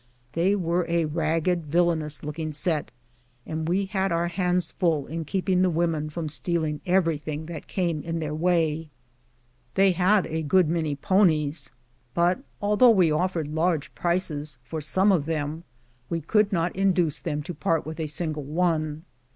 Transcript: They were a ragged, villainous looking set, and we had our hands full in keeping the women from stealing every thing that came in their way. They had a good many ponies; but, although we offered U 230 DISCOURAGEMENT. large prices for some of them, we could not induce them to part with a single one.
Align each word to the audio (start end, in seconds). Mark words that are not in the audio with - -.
They 0.33 0.55
were 0.55 0.87
a 0.89 1.05
ragged, 1.05 1.67
villainous 1.67 2.23
looking 2.23 2.51
set, 2.53 2.89
and 3.45 3.69
we 3.69 3.85
had 3.85 4.11
our 4.11 4.29
hands 4.29 4.71
full 4.71 5.05
in 5.05 5.25
keeping 5.25 5.61
the 5.61 5.69
women 5.69 6.09
from 6.09 6.27
stealing 6.27 6.81
every 6.87 7.19
thing 7.19 7.45
that 7.45 7.67
came 7.67 8.01
in 8.01 8.17
their 8.17 8.33
way. 8.33 8.89
They 9.75 9.91
had 9.91 10.25
a 10.25 10.41
good 10.41 10.67
many 10.67 10.95
ponies; 10.95 11.69
but, 12.15 12.39
although 12.63 12.89
we 12.89 13.11
offered 13.11 13.45
U 13.45 13.53
230 13.53 13.53
DISCOURAGEMENT. 13.53 13.69
large 13.69 13.93
prices 13.93 14.57
for 14.63 14.81
some 14.81 15.11
of 15.11 15.27
them, 15.27 15.65
we 16.09 16.19
could 16.19 16.51
not 16.51 16.75
induce 16.75 17.19
them 17.19 17.43
to 17.43 17.53
part 17.53 17.85
with 17.85 17.99
a 17.99 18.07
single 18.07 18.43
one. 18.45 19.05